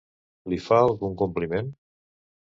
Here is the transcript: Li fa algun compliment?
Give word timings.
Li 0.53 0.57
fa 0.67 0.79
algun 0.85 1.13
compliment? 1.19 1.69